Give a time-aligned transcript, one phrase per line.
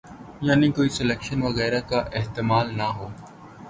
[0.41, 3.07] یعنی کوئی سلیکشن وغیرہ کا احتمال نہ ہو۔